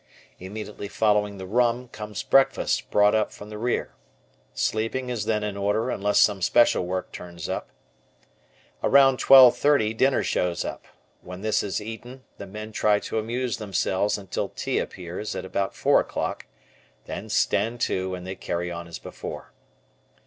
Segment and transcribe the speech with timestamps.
[0.39, 3.93] Immediately following the rum, comes breakfast, brought up from the rear.
[4.55, 7.69] Sleeping is then in order unless some special work turns up.
[8.81, 10.85] Around 12.30 dinner shows up.
[11.21, 15.75] When this is eaten the men try to amuse themselves until "tea" appears at about
[15.75, 16.47] four o'clock,
[17.05, 19.53] then "stand to" and they carry on as before.